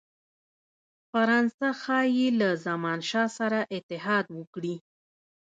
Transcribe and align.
فرانسه 1.11 1.67
ښايي 1.81 2.27
له 2.39 2.49
زمانشاه 2.65 3.29
سره 3.37 3.59
اتحاد 3.77 4.25
وکړي. 4.39 4.75